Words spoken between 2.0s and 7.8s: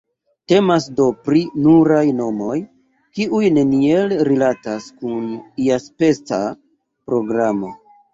nomoj, kiuj neniel rilatas kun iaspeca programo.